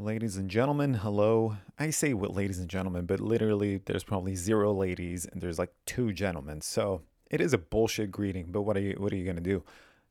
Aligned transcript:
Ladies 0.00 0.36
and 0.36 0.48
gentlemen, 0.48 0.94
hello. 0.94 1.56
I 1.76 1.90
say 1.90 2.14
what 2.14 2.32
ladies 2.32 2.60
and 2.60 2.68
gentlemen, 2.68 3.04
but 3.04 3.18
literally 3.18 3.78
there's 3.84 4.04
probably 4.04 4.36
zero 4.36 4.72
ladies 4.72 5.24
and 5.24 5.42
there's 5.42 5.58
like 5.58 5.72
two 5.86 6.12
gentlemen. 6.12 6.60
So 6.60 7.02
it 7.32 7.40
is 7.40 7.52
a 7.52 7.58
bullshit 7.58 8.12
greeting, 8.12 8.52
but 8.52 8.62
what 8.62 8.76
are 8.76 8.80
you 8.80 8.94
what 8.96 9.12
are 9.12 9.16
you 9.16 9.26
gonna 9.26 9.40
do? 9.40 9.64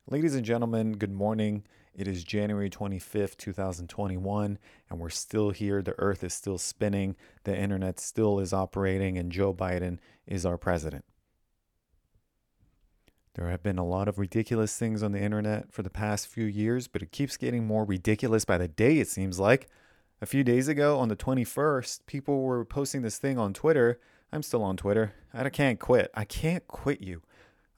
Ladies 0.06 0.34
and 0.34 0.44
gentlemen, 0.44 0.98
good 0.98 1.10
morning. 1.10 1.64
It 1.94 2.06
is 2.06 2.22
January 2.22 2.68
25th, 2.68 3.38
2021, 3.38 4.58
and 4.90 5.00
we're 5.00 5.08
still 5.08 5.52
here. 5.52 5.80
The 5.80 5.94
earth 5.96 6.22
is 6.22 6.34
still 6.34 6.58
spinning, 6.58 7.16
the 7.44 7.56
internet 7.56 7.98
still 7.98 8.40
is 8.40 8.52
operating, 8.52 9.16
and 9.16 9.32
Joe 9.32 9.54
Biden 9.54 10.00
is 10.26 10.44
our 10.44 10.58
president. 10.58 11.06
There 13.38 13.50
have 13.50 13.62
been 13.62 13.78
a 13.78 13.86
lot 13.86 14.08
of 14.08 14.18
ridiculous 14.18 14.76
things 14.76 15.00
on 15.00 15.12
the 15.12 15.22
internet 15.22 15.72
for 15.72 15.84
the 15.84 15.90
past 15.90 16.26
few 16.26 16.44
years, 16.46 16.88
but 16.88 17.02
it 17.02 17.12
keeps 17.12 17.36
getting 17.36 17.64
more 17.64 17.84
ridiculous 17.84 18.44
by 18.44 18.58
the 18.58 18.66
day, 18.66 18.98
it 18.98 19.06
seems 19.06 19.38
like. 19.38 19.68
A 20.20 20.26
few 20.26 20.42
days 20.42 20.66
ago, 20.66 20.98
on 20.98 21.06
the 21.06 21.14
21st, 21.14 22.00
people 22.06 22.42
were 22.42 22.64
posting 22.64 23.02
this 23.02 23.16
thing 23.16 23.38
on 23.38 23.54
Twitter. 23.54 24.00
I'm 24.32 24.42
still 24.42 24.64
on 24.64 24.76
Twitter. 24.76 25.12
I 25.32 25.48
can't 25.50 25.78
quit. 25.78 26.10
I 26.14 26.24
can't 26.24 26.66
quit 26.66 27.00
you 27.00 27.22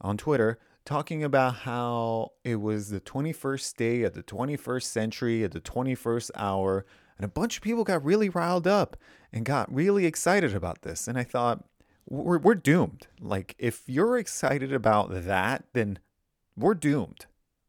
on 0.00 0.16
Twitter, 0.16 0.58
talking 0.86 1.22
about 1.22 1.56
how 1.56 2.32
it 2.42 2.56
was 2.56 2.88
the 2.88 3.02
21st 3.02 3.76
day 3.76 4.02
of 4.04 4.14
the 4.14 4.22
21st 4.22 4.84
century 4.84 5.44
at 5.44 5.52
the 5.52 5.60
21st 5.60 6.30
hour. 6.36 6.86
And 7.18 7.26
a 7.26 7.28
bunch 7.28 7.58
of 7.58 7.62
people 7.62 7.84
got 7.84 8.02
really 8.02 8.30
riled 8.30 8.66
up 8.66 8.96
and 9.30 9.44
got 9.44 9.70
really 9.70 10.06
excited 10.06 10.54
about 10.54 10.80
this. 10.80 11.06
And 11.06 11.18
I 11.18 11.24
thought, 11.24 11.66
we're, 12.10 12.38
we're 12.38 12.54
doomed. 12.54 13.06
Like, 13.20 13.54
if 13.58 13.84
you're 13.86 14.18
excited 14.18 14.72
about 14.72 15.08
that, 15.10 15.64
then 15.72 16.00
we're 16.56 16.74
doomed. 16.74 17.26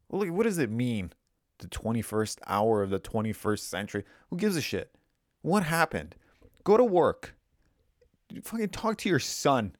Well, 0.08 0.28
what 0.30 0.42
does 0.42 0.58
it 0.58 0.70
mean? 0.70 1.12
The 1.58 1.68
21st 1.68 2.38
hour 2.46 2.82
of 2.82 2.90
the 2.90 2.98
21st 2.98 3.60
century? 3.60 4.04
Who 4.28 4.36
gives 4.36 4.56
a 4.56 4.60
shit? 4.60 4.94
What 5.42 5.62
happened? 5.62 6.16
Go 6.64 6.76
to 6.76 6.84
work. 6.84 7.36
Fucking 8.42 8.70
talk 8.70 8.98
to 8.98 9.08
your 9.08 9.20
son 9.20 9.76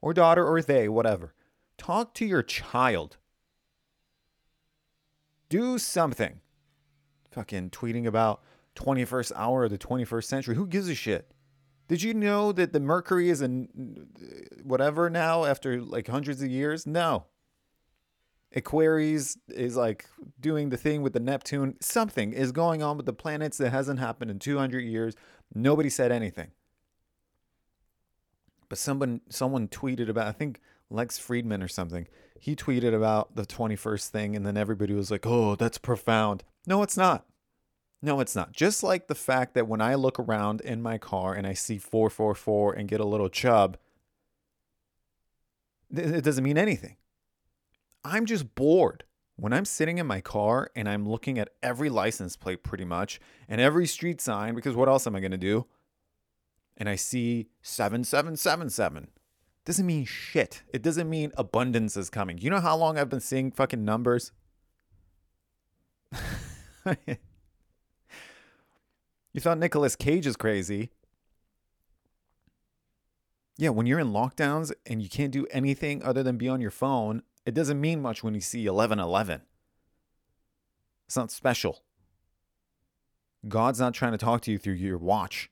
or 0.00 0.14
daughter 0.14 0.46
or 0.46 0.62
they, 0.62 0.88
whatever. 0.88 1.34
Talk 1.78 2.14
to 2.14 2.24
your 2.24 2.42
child. 2.42 3.16
Do 5.48 5.78
something. 5.78 6.40
Fucking 7.32 7.70
tweeting 7.70 8.06
about 8.06 8.42
21st 8.76 9.32
hour 9.34 9.64
of 9.64 9.70
the 9.70 9.78
21st 9.78 10.24
century. 10.24 10.54
Who 10.54 10.66
gives 10.66 10.88
a 10.88 10.94
shit? 10.94 11.32
Did 11.90 12.04
you 12.04 12.14
know 12.14 12.52
that 12.52 12.72
the 12.72 12.78
Mercury 12.78 13.30
is 13.30 13.42
in 13.42 14.06
whatever 14.62 15.10
now 15.10 15.44
after 15.44 15.82
like 15.82 16.06
hundreds 16.06 16.40
of 16.40 16.48
years? 16.48 16.86
No. 16.86 17.24
Aquarius 18.54 19.36
is 19.48 19.74
like 19.74 20.06
doing 20.38 20.68
the 20.68 20.76
thing 20.76 21.02
with 21.02 21.14
the 21.14 21.18
Neptune. 21.18 21.74
Something 21.80 22.32
is 22.32 22.52
going 22.52 22.80
on 22.80 22.96
with 22.96 23.06
the 23.06 23.12
planets 23.12 23.58
that 23.58 23.70
hasn't 23.70 23.98
happened 23.98 24.30
in 24.30 24.38
200 24.38 24.84
years. 24.84 25.16
Nobody 25.52 25.90
said 25.90 26.12
anything. 26.12 26.52
But 28.68 28.78
someone 28.78 29.22
someone 29.28 29.66
tweeted 29.66 30.08
about 30.08 30.28
I 30.28 30.32
think 30.32 30.60
Lex 30.90 31.18
Fridman 31.18 31.60
or 31.60 31.66
something. 31.66 32.06
He 32.38 32.54
tweeted 32.54 32.94
about 32.94 33.34
the 33.34 33.44
21st 33.44 34.10
thing 34.10 34.36
and 34.36 34.46
then 34.46 34.56
everybody 34.56 34.94
was 34.94 35.10
like, 35.10 35.26
"Oh, 35.26 35.56
that's 35.56 35.78
profound." 35.78 36.44
No, 36.68 36.84
it's 36.84 36.96
not. 36.96 37.26
No, 38.02 38.20
it's 38.20 38.34
not. 38.34 38.52
Just 38.52 38.82
like 38.82 39.08
the 39.08 39.14
fact 39.14 39.54
that 39.54 39.68
when 39.68 39.80
I 39.80 39.94
look 39.94 40.18
around 40.18 40.62
in 40.62 40.80
my 40.80 40.96
car 40.96 41.34
and 41.34 41.46
I 41.46 41.52
see 41.52 41.78
444 41.78 42.72
and 42.72 42.88
get 42.88 43.00
a 43.00 43.04
little 43.04 43.28
chub, 43.28 43.76
it 45.94 46.24
doesn't 46.24 46.44
mean 46.44 46.56
anything. 46.56 46.96
I'm 48.04 48.24
just 48.24 48.54
bored. 48.54 49.04
When 49.36 49.52
I'm 49.52 49.64
sitting 49.64 49.98
in 49.98 50.06
my 50.06 50.20
car 50.20 50.70
and 50.76 50.88
I'm 50.88 51.08
looking 51.08 51.38
at 51.38 51.48
every 51.62 51.88
license 51.88 52.36
plate 52.36 52.62
pretty 52.62 52.84
much 52.84 53.20
and 53.48 53.60
every 53.60 53.86
street 53.86 54.20
sign, 54.20 54.54
because 54.54 54.76
what 54.76 54.88
else 54.88 55.06
am 55.06 55.16
I 55.16 55.20
going 55.20 55.30
to 55.30 55.38
do? 55.38 55.66
And 56.76 56.88
I 56.88 56.96
see 56.96 57.48
7777. 57.62 59.08
Doesn't 59.64 59.86
mean 59.86 60.04
shit. 60.04 60.62
It 60.72 60.82
doesn't 60.82 61.08
mean 61.08 61.32
abundance 61.36 61.96
is 61.96 62.10
coming. 62.10 62.38
You 62.38 62.50
know 62.50 62.60
how 62.60 62.76
long 62.76 62.98
I've 62.98 63.08
been 63.08 63.20
seeing 63.20 63.50
fucking 63.50 63.84
numbers? 63.84 64.32
You 69.32 69.40
thought 69.40 69.58
Nicolas 69.58 69.96
Cage 69.96 70.26
is 70.26 70.36
crazy. 70.36 70.90
Yeah, 73.56 73.68
when 73.68 73.86
you're 73.86 73.98
in 73.98 74.10
lockdowns 74.10 74.72
and 74.86 75.02
you 75.02 75.08
can't 75.08 75.32
do 75.32 75.46
anything 75.50 76.02
other 76.02 76.22
than 76.22 76.36
be 76.36 76.48
on 76.48 76.60
your 76.60 76.70
phone, 76.70 77.22
it 77.44 77.54
doesn't 77.54 77.80
mean 77.80 78.00
much 78.00 78.24
when 78.24 78.34
you 78.34 78.40
see 78.40 78.60
1111. 78.60 79.42
It's 81.06 81.16
not 81.16 81.30
special. 81.30 81.82
God's 83.46 83.80
not 83.80 83.94
trying 83.94 84.12
to 84.12 84.18
talk 84.18 84.40
to 84.42 84.52
you 84.52 84.58
through 84.58 84.74
your 84.74 84.98
watch. 84.98 85.50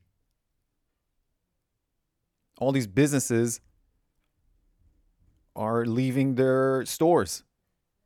All 2.58 2.72
these 2.72 2.86
businesses 2.86 3.60
are 5.54 5.84
leaving 5.84 6.34
their 6.34 6.84
stores. 6.84 7.44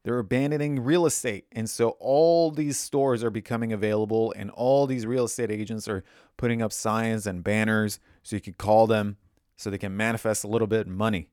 They're 0.04 0.18
abandoning 0.18 0.80
real 0.80 1.06
estate. 1.06 1.46
And 1.52 1.70
so 1.70 1.90
all 2.00 2.50
these 2.50 2.78
stores 2.78 3.22
are 3.22 3.30
becoming 3.30 3.72
available, 3.72 4.34
and 4.36 4.50
all 4.50 4.86
these 4.86 5.06
real 5.06 5.26
estate 5.26 5.50
agents 5.50 5.86
are 5.88 6.04
putting 6.36 6.60
up 6.60 6.72
signs 6.72 7.26
and 7.26 7.44
banners 7.44 8.00
so 8.22 8.36
you 8.36 8.40
can 8.40 8.54
call 8.54 8.86
them 8.86 9.16
so 9.56 9.70
they 9.70 9.78
can 9.78 9.96
manifest 9.96 10.44
a 10.44 10.48
little 10.48 10.66
bit 10.66 10.86
of 10.86 10.92
money. 10.92 11.28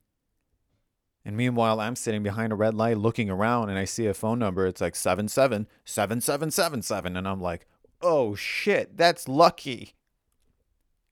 And 1.24 1.36
meanwhile, 1.36 1.80
I'm 1.80 1.96
sitting 1.96 2.22
behind 2.22 2.52
a 2.52 2.56
red 2.56 2.74
light 2.74 2.96
looking 2.96 3.28
around 3.28 3.68
and 3.68 3.78
I 3.78 3.84
see 3.84 4.06
a 4.06 4.14
phone 4.14 4.38
number. 4.38 4.66
It's 4.66 4.80
like 4.80 4.96
777777. 4.96 7.16
And 7.16 7.28
I'm 7.28 7.42
like, 7.42 7.66
oh 8.00 8.34
shit, 8.34 8.96
that's 8.96 9.28
lucky. 9.28 9.96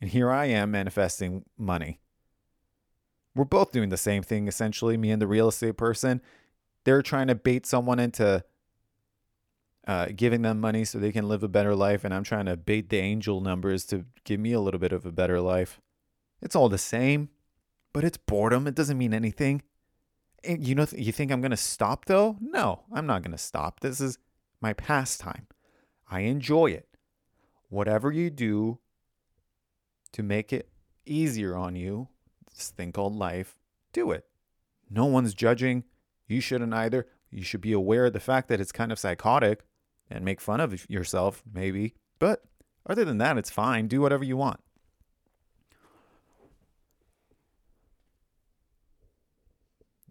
And 0.01 0.09
here 0.11 0.31
I 0.31 0.47
am 0.47 0.71
manifesting 0.71 1.45
money. 1.59 2.01
We're 3.35 3.45
both 3.45 3.73
doing 3.73 3.91
the 3.91 3.99
same 3.99 4.23
thing, 4.23 4.49
essentially, 4.49 4.97
me 4.97 5.11
and 5.11 5.21
the 5.21 5.27
real 5.27 5.49
estate 5.49 5.77
person 5.77 6.23
they're 6.89 7.03
trying 7.03 7.27
to 7.27 7.35
bait 7.35 7.67
someone 7.67 7.99
into 7.99 8.43
uh, 9.87 10.07
giving 10.17 10.41
them 10.41 10.59
money 10.59 10.87
so 10.87 10.99
they 10.99 11.13
can 11.13 11.29
live 11.29 11.43
a 11.43 11.49
better 11.49 11.75
life, 11.75 12.03
and 12.03 12.15
I'm 12.15 12.25
trying 12.25 12.47
to 12.47 12.57
bait 12.57 12.89
the 12.89 12.97
angel 12.97 13.43
numbers 13.43 13.85
to 13.87 14.07
give 14.25 14.41
me 14.41 14.53
a 14.55 14.61
little 14.61 14.81
bit 14.81 14.93
of 14.93 15.05
a 15.05 15.13
better 15.13 15.39
life. 15.39 15.83
It's 16.41 16.57
all 16.57 16.71
the 16.71 16.79
same, 16.79 17.29
but 17.93 18.05
it's 18.05 18.17
boredom. 18.17 18.67
It 18.67 18.75
doesn't 18.75 18.97
mean 18.97 19.13
anything. 19.13 19.61
And 20.43 20.67
you 20.67 20.75
know, 20.75 20.87
you 20.97 21.13
think 21.13 21.31
I'm 21.31 21.43
gonna 21.43 21.59
stop 21.59 22.07
though? 22.07 22.39
No, 22.41 22.85
I'm 22.91 23.05
not 23.05 23.21
gonna 23.21 23.37
stop. 23.37 23.81
This 23.81 24.01
is 24.01 24.17
my 24.63 24.73
pastime. 24.73 25.47
I 26.11 26.21
enjoy 26.21 26.69
it. 26.69 26.89
Whatever 27.69 28.11
you 28.11 28.31
do 28.31 28.79
to 30.13 30.23
make 30.23 30.55
it 30.55 30.71
easier 31.05 31.55
on 31.55 31.77
you, 31.77 32.09
this 32.55 32.71
thing 32.71 32.93
called 32.93 33.15
life, 33.15 33.59
do 33.93 34.11
it. 34.11 34.25
No 34.89 35.05
one's 35.05 35.35
judging. 35.35 35.85
You 36.29 36.41
shouldn't 36.41 36.75
either. 36.75 37.07
You 37.31 37.43
should 37.43 37.61
be 37.61 37.73
aware 37.73 38.07
of 38.07 38.13
the 38.13 38.21
fact 38.21 38.49
that 38.49 38.61
it's 38.61 38.73
kind 38.73 38.93
of 38.93 38.99
psychotic 38.99 39.65
and 40.11 40.25
make 40.25 40.41
fun 40.41 40.61
of 40.61 40.89
yourself, 40.89 41.43
maybe. 41.53 41.95
But 42.19 42.43
other 42.89 43.05
than 43.05 43.19
that, 43.19 43.37
it's 43.39 43.51
fine. 43.51 43.89
Do 43.89 44.01
whatever 44.01 44.25
you 44.25 44.37
want. 44.37 44.61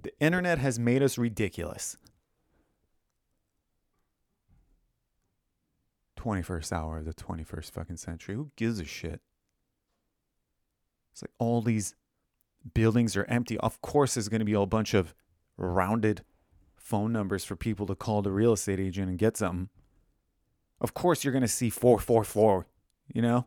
The 0.02 0.12
internet 0.20 0.60
has 0.60 0.80
made 0.80 1.02
us 1.02 1.18
ridiculous. 1.18 1.98
21st 6.18 6.72
hour 6.72 7.00
of 7.00 7.06
the 7.06 7.14
21st 7.14 7.72
fucking 7.72 7.98
century. 7.98 8.36
Who 8.36 8.52
gives 8.56 8.80
a 8.80 8.86
shit? 8.86 9.22
It's 11.12 11.22
like 11.22 11.32
all 11.40 11.62
these 11.62 11.96
buildings 12.74 13.16
are 13.16 13.26
empty. 13.26 13.58
Of 13.60 13.82
course, 13.82 14.16
there's 14.16 14.30
going 14.30 14.40
to 14.40 14.46
be 14.46 14.54
a 14.54 14.66
bunch 14.66 14.94
of 14.94 15.14
rounded 15.58 16.24
phone 16.76 17.12
numbers 17.12 17.44
for 17.44 17.56
people 17.56 17.86
to 17.88 17.96
call 17.96 18.22
the 18.22 18.32
real 18.32 18.54
estate 18.54 18.80
agent 18.80 19.10
and 19.10 19.18
get 19.18 19.38
something. 19.38 19.70
Of 20.80 20.94
course, 20.94 21.24
you're 21.24 21.34
going 21.34 21.42
to 21.42 21.48
see 21.48 21.70
444, 21.70 22.68
you 23.14 23.22
know? 23.22 23.46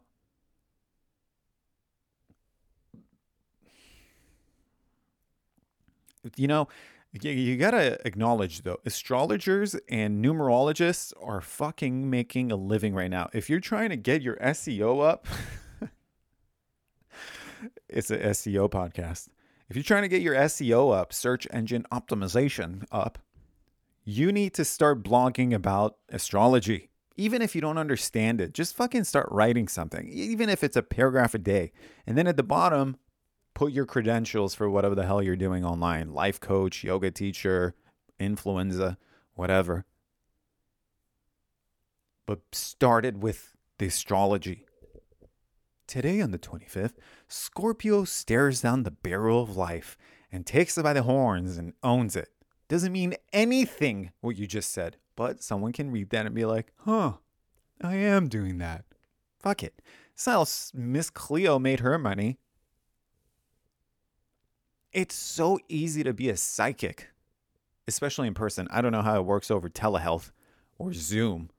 You 6.36 6.48
know, 6.48 6.68
you 7.12 7.56
got 7.56 7.70
to 7.70 7.98
acknowledge 8.06 8.62
though, 8.62 8.78
astrologers 8.84 9.74
and 9.88 10.24
numerologists 10.24 11.12
are 11.22 11.40
fucking 11.40 12.10
making 12.10 12.52
a 12.52 12.56
living 12.56 12.94
right 12.94 13.10
now. 13.10 13.30
If 13.32 13.48
you're 13.48 13.60
trying 13.60 13.90
to 13.90 13.96
get 13.96 14.22
your 14.22 14.36
SEO 14.36 15.02
up, 15.02 15.26
it's 17.88 18.10
an 18.10 18.20
SEO 18.20 18.70
podcast. 18.70 19.28
If 19.70 19.76
you're 19.76 19.84
trying 19.84 20.02
to 20.02 20.08
get 20.08 20.20
your 20.20 20.34
SEO 20.34 20.92
up, 20.92 21.12
search 21.12 21.46
engine 21.52 21.86
optimization 21.92 22.84
up, 22.90 23.20
you 24.02 24.32
need 24.32 24.52
to 24.54 24.64
start 24.64 25.04
blogging 25.04 25.54
about 25.54 25.96
astrology. 26.08 26.90
Even 27.16 27.40
if 27.40 27.54
you 27.54 27.60
don't 27.60 27.78
understand 27.78 28.40
it, 28.40 28.52
just 28.52 28.74
fucking 28.74 29.04
start 29.04 29.28
writing 29.30 29.68
something, 29.68 30.08
even 30.08 30.48
if 30.48 30.64
it's 30.64 30.74
a 30.74 30.82
paragraph 30.82 31.34
a 31.34 31.38
day. 31.38 31.70
And 32.04 32.18
then 32.18 32.26
at 32.26 32.36
the 32.36 32.42
bottom, 32.42 32.96
put 33.54 33.70
your 33.70 33.86
credentials 33.86 34.56
for 34.56 34.68
whatever 34.68 34.96
the 34.96 35.06
hell 35.06 35.22
you're 35.22 35.36
doing 35.36 35.64
online 35.64 36.12
life 36.12 36.40
coach, 36.40 36.82
yoga 36.82 37.12
teacher, 37.12 37.76
influenza, 38.18 38.98
whatever. 39.34 39.84
But 42.26 42.40
started 42.50 43.22
with 43.22 43.54
the 43.78 43.86
astrology. 43.86 44.66
Today, 45.90 46.20
on 46.20 46.30
the 46.30 46.38
25th, 46.38 46.94
Scorpio 47.26 48.04
stares 48.04 48.60
down 48.60 48.84
the 48.84 48.92
barrel 48.92 49.42
of 49.42 49.56
life 49.56 49.98
and 50.30 50.46
takes 50.46 50.78
it 50.78 50.84
by 50.84 50.92
the 50.92 51.02
horns 51.02 51.58
and 51.58 51.72
owns 51.82 52.14
it. 52.14 52.28
Doesn't 52.68 52.92
mean 52.92 53.16
anything 53.32 54.12
what 54.20 54.36
you 54.36 54.46
just 54.46 54.70
said, 54.70 54.98
but 55.16 55.42
someone 55.42 55.72
can 55.72 55.90
read 55.90 56.10
that 56.10 56.26
and 56.26 56.34
be 56.34 56.44
like, 56.44 56.72
huh, 56.84 57.14
I 57.82 57.96
am 57.96 58.28
doing 58.28 58.58
that. 58.58 58.84
Fuck 59.40 59.64
it. 59.64 59.82
It's 60.14 60.72
Miss 60.72 61.10
Cleo 61.10 61.58
made 61.58 61.80
her 61.80 61.98
money. 61.98 62.38
It's 64.92 65.16
so 65.16 65.58
easy 65.68 66.04
to 66.04 66.14
be 66.14 66.30
a 66.30 66.36
psychic, 66.36 67.08
especially 67.88 68.28
in 68.28 68.34
person. 68.34 68.68
I 68.70 68.80
don't 68.80 68.92
know 68.92 69.02
how 69.02 69.18
it 69.18 69.26
works 69.26 69.50
over 69.50 69.68
telehealth 69.68 70.30
or 70.78 70.92
Zoom, 70.92 71.50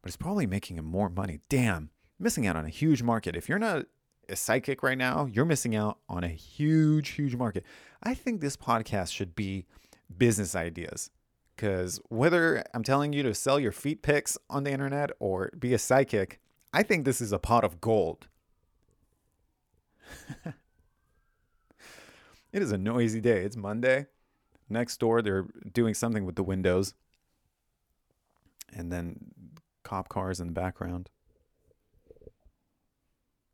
but 0.00 0.06
it's 0.10 0.16
probably 0.16 0.46
making 0.46 0.78
him 0.78 0.84
more 0.84 1.08
money. 1.08 1.40
Damn, 1.48 1.90
missing 2.18 2.46
out 2.46 2.56
on 2.56 2.64
a 2.64 2.70
huge 2.70 3.02
market. 3.02 3.36
If 3.36 3.48
you're 3.48 3.58
not 3.58 3.86
a 4.28 4.36
psychic 4.36 4.82
right 4.82 4.98
now, 4.98 5.28
you're 5.32 5.44
missing 5.44 5.74
out 5.74 5.98
on 6.08 6.24
a 6.24 6.28
huge, 6.28 7.10
huge 7.10 7.36
market. 7.36 7.64
I 8.02 8.14
think 8.14 8.40
this 8.40 8.56
podcast 8.56 9.12
should 9.12 9.34
be 9.34 9.66
business 10.16 10.54
ideas. 10.54 11.10
Because 11.56 12.00
whether 12.08 12.62
I'm 12.72 12.84
telling 12.84 13.12
you 13.12 13.24
to 13.24 13.34
sell 13.34 13.58
your 13.58 13.72
feet 13.72 14.02
pics 14.02 14.38
on 14.48 14.62
the 14.62 14.70
internet 14.70 15.10
or 15.18 15.50
be 15.58 15.74
a 15.74 15.78
psychic, 15.78 16.38
I 16.72 16.84
think 16.84 17.04
this 17.04 17.20
is 17.20 17.32
a 17.32 17.38
pot 17.38 17.64
of 17.64 17.80
gold. 17.80 18.28
it 20.44 20.54
is 22.62 22.70
a 22.70 22.78
noisy 22.78 23.20
day. 23.20 23.42
It's 23.42 23.56
Monday. 23.56 24.06
Next 24.68 24.98
door, 24.98 25.20
they're 25.20 25.46
doing 25.72 25.94
something 25.94 26.24
with 26.24 26.36
the 26.36 26.44
windows. 26.44 26.94
And 28.72 28.92
then 28.92 29.32
cop 29.82 30.08
cars 30.08 30.40
in 30.40 30.46
the 30.46 30.52
background. 30.52 31.10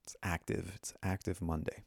It's 0.04 0.16
active. 0.22 0.72
It's 0.74 0.92
active 1.02 1.40
Monday. 1.40 1.84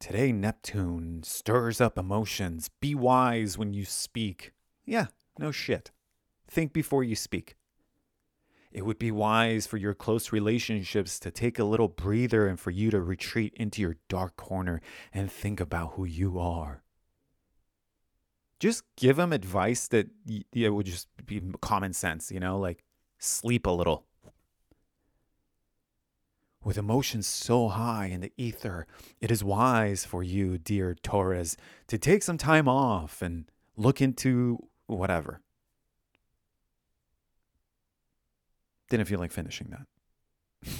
Today, 0.00 0.32
Neptune 0.32 1.22
stirs 1.22 1.80
up 1.80 1.96
emotions. 1.96 2.70
Be 2.80 2.94
wise 2.94 3.56
when 3.56 3.72
you 3.72 3.84
speak. 3.84 4.52
Yeah, 4.84 5.06
no 5.38 5.50
shit. 5.50 5.90
Think 6.48 6.72
before 6.72 7.04
you 7.04 7.14
speak. 7.14 7.56
It 8.72 8.84
would 8.84 8.98
be 8.98 9.10
wise 9.10 9.66
for 9.66 9.76
your 9.76 9.94
close 9.94 10.32
relationships 10.32 11.18
to 11.20 11.30
take 11.30 11.58
a 11.58 11.64
little 11.64 11.88
breather 11.88 12.46
and 12.46 12.58
for 12.58 12.70
you 12.70 12.90
to 12.90 13.00
retreat 13.00 13.54
into 13.56 13.82
your 13.82 13.96
dark 14.08 14.36
corner 14.36 14.80
and 15.12 15.30
think 15.30 15.60
about 15.60 15.92
who 15.94 16.04
you 16.04 16.38
are. 16.38 16.82
Just 18.58 18.82
give 18.96 19.16
them 19.16 19.32
advice 19.32 19.86
that 19.88 20.08
it 20.26 20.70
would 20.70 20.86
just 20.86 21.08
be 21.24 21.40
common 21.60 21.92
sense, 21.92 22.32
you 22.32 22.40
know, 22.40 22.58
like 22.58 22.82
sleep 23.18 23.66
a 23.66 23.70
little. 23.70 24.07
With 26.64 26.76
emotions 26.76 27.26
so 27.26 27.68
high 27.68 28.06
in 28.06 28.20
the 28.20 28.32
ether, 28.36 28.86
it 29.20 29.30
is 29.30 29.44
wise 29.44 30.04
for 30.04 30.22
you, 30.22 30.58
dear 30.58 30.94
Taurus, 30.94 31.56
to 31.86 31.98
take 31.98 32.22
some 32.22 32.36
time 32.36 32.68
off 32.68 33.22
and 33.22 33.44
look 33.76 34.02
into 34.02 34.58
whatever. 34.86 35.40
Didn't 38.90 39.06
feel 39.06 39.20
like 39.20 39.32
finishing 39.32 39.68
that. 39.70 40.72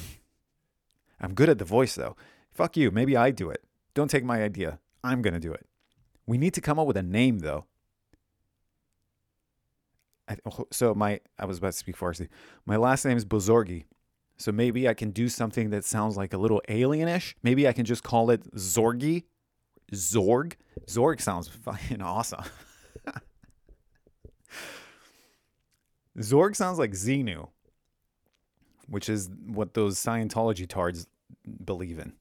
I'm 1.20 1.34
good 1.34 1.48
at 1.48 1.58
the 1.58 1.64
voice 1.64 1.94
though. 1.94 2.16
Fuck 2.50 2.76
you. 2.76 2.90
Maybe 2.90 3.16
I 3.16 3.30
do 3.30 3.50
it. 3.50 3.62
Don't 3.94 4.10
take 4.10 4.24
my 4.24 4.42
idea. 4.42 4.80
I'm 5.04 5.22
going 5.22 5.34
to 5.34 5.40
do 5.40 5.52
it. 5.52 5.66
We 6.26 6.38
need 6.38 6.54
to 6.54 6.60
come 6.60 6.78
up 6.78 6.86
with 6.86 6.96
a 6.96 7.02
name 7.02 7.40
though. 7.40 7.66
I, 10.28 10.36
oh, 10.44 10.66
so 10.70 10.94
my 10.94 11.20
I 11.38 11.46
was 11.46 11.58
about 11.58 11.72
to 11.72 11.78
speak 11.78 11.96
Farsi. 11.96 12.28
My 12.66 12.76
last 12.76 13.04
name 13.04 13.16
is 13.16 13.24
Bozorgi. 13.24 13.84
So 14.38 14.52
maybe 14.52 14.88
I 14.88 14.94
can 14.94 15.10
do 15.10 15.28
something 15.28 15.70
that 15.70 15.84
sounds 15.84 16.16
like 16.16 16.32
a 16.32 16.38
little 16.38 16.62
alienish. 16.68 17.34
Maybe 17.42 17.66
I 17.66 17.72
can 17.72 17.84
just 17.84 18.04
call 18.04 18.30
it 18.30 18.48
Zorgi. 18.54 19.24
Zorg. 19.92 20.52
Zorg 20.86 21.20
sounds 21.20 21.48
fucking 21.64 22.00
awesome. 22.00 22.44
Zorg 26.18 26.56
sounds 26.56 26.78
like 26.78 26.92
Xenu, 26.92 27.48
which 28.88 29.08
is 29.08 29.28
what 29.46 29.74
those 29.74 29.98
Scientology 29.98 30.68
tards 30.68 31.06
believe 31.64 31.98
in. 31.98 32.12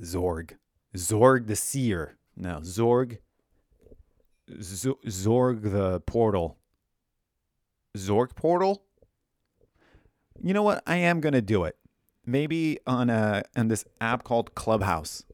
Zorg. 0.00 0.52
Zorg 0.96 1.46
the 1.46 1.56
seer. 1.56 2.16
No, 2.36 2.60
Zorg. 2.60 3.18
Z- 4.62 4.94
Zorg 5.06 5.62
the 5.72 6.00
portal. 6.00 6.56
Zorg 7.96 8.34
portal? 8.34 8.84
You 10.42 10.54
know 10.54 10.62
what? 10.62 10.82
I 10.86 10.96
am 10.96 11.20
going 11.20 11.32
to 11.32 11.42
do 11.42 11.64
it. 11.64 11.76
Maybe 12.24 12.78
on 12.86 13.10
a 13.10 13.42
on 13.56 13.68
this 13.68 13.84
app 14.00 14.22
called 14.22 14.54
Clubhouse. 14.54 15.24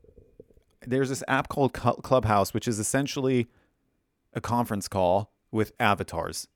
There's 0.87 1.09
this 1.09 1.25
app 1.29 1.49
called 1.49 1.73
Clubhouse 1.73 2.55
which 2.55 2.69
is 2.69 2.79
essentially 2.79 3.49
a 4.33 4.41
conference 4.41 4.89
call 4.89 5.33
with 5.51 5.73
avatars. 5.81 6.49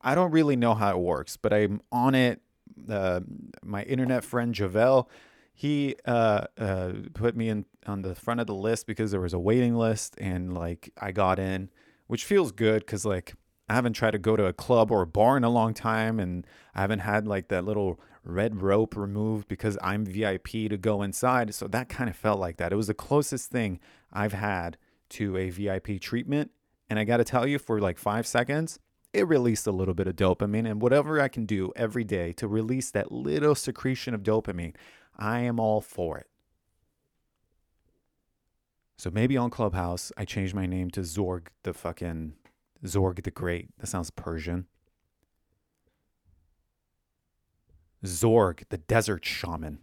I 0.00 0.14
don't 0.14 0.30
really 0.30 0.56
know 0.56 0.74
how 0.74 0.90
it 0.90 0.98
works, 0.98 1.36
but 1.36 1.52
I'm 1.52 1.80
on 1.90 2.14
it. 2.14 2.40
Uh, 2.88 3.20
my 3.62 3.82
internet 3.84 4.22
friend 4.22 4.54
Javel, 4.54 5.08
he 5.54 5.96
uh, 6.04 6.44
uh, 6.58 6.92
put 7.14 7.36
me 7.36 7.48
in 7.48 7.64
on 7.86 8.02
the 8.02 8.14
front 8.14 8.40
of 8.40 8.46
the 8.46 8.54
list 8.54 8.86
because 8.86 9.10
there 9.10 9.20
was 9.20 9.32
a 9.32 9.38
waiting 9.38 9.74
list, 9.74 10.14
and 10.18 10.52
like 10.52 10.92
I 11.00 11.12
got 11.12 11.38
in, 11.38 11.70
which 12.06 12.24
feels 12.24 12.52
good 12.52 12.80
because 12.80 13.04
like 13.04 13.34
I 13.68 13.74
haven't 13.74 13.94
tried 13.94 14.12
to 14.12 14.18
go 14.18 14.36
to 14.36 14.46
a 14.46 14.52
club 14.52 14.90
or 14.90 15.02
a 15.02 15.06
bar 15.06 15.36
in 15.36 15.44
a 15.44 15.50
long 15.50 15.74
time, 15.74 16.20
and 16.20 16.46
I 16.74 16.82
haven't 16.82 17.00
had 17.00 17.26
like 17.26 17.48
that 17.48 17.64
little 17.64 18.00
red 18.22 18.62
rope 18.62 18.96
removed 18.96 19.48
because 19.48 19.76
I'm 19.82 20.04
VIP 20.04 20.48
to 20.68 20.76
go 20.76 21.02
inside. 21.02 21.54
So 21.54 21.66
that 21.68 21.88
kind 21.88 22.08
of 22.08 22.16
felt 22.16 22.38
like 22.38 22.58
that. 22.58 22.72
It 22.72 22.76
was 22.76 22.88
the 22.88 22.94
closest 22.94 23.50
thing 23.50 23.80
I've 24.12 24.32
had 24.32 24.76
to 25.10 25.36
a 25.36 25.50
VIP 25.50 26.00
treatment. 26.00 26.50
And 26.88 26.98
I 26.98 27.04
got 27.04 27.16
to 27.16 27.24
tell 27.24 27.46
you, 27.46 27.58
for 27.58 27.80
like 27.80 27.98
five 27.98 28.26
seconds, 28.26 28.78
it 29.12 29.26
released 29.26 29.66
a 29.66 29.72
little 29.72 29.94
bit 29.94 30.06
of 30.06 30.14
dopamine. 30.16 30.68
And 30.70 30.80
whatever 30.80 31.20
I 31.20 31.28
can 31.28 31.46
do 31.46 31.72
every 31.74 32.04
day 32.04 32.32
to 32.34 32.46
release 32.46 32.90
that 32.92 33.10
little 33.10 33.54
secretion 33.54 34.14
of 34.14 34.22
dopamine, 34.22 34.74
I 35.16 35.40
am 35.40 35.58
all 35.58 35.80
for 35.80 36.18
it. 36.18 36.28
So 38.96 39.10
maybe 39.10 39.36
on 39.36 39.50
Clubhouse, 39.50 40.10
I 40.16 40.24
changed 40.24 40.54
my 40.54 40.66
name 40.66 40.90
to 40.92 41.00
Zorg, 41.00 41.48
the 41.64 41.74
fucking 41.74 42.34
Zorg 42.84 43.22
the 43.22 43.30
Great. 43.30 43.68
That 43.78 43.86
sounds 43.86 44.10
Persian. 44.10 44.66
Zorg, 48.04 48.62
the 48.68 48.78
desert 48.78 49.24
shaman. 49.24 49.78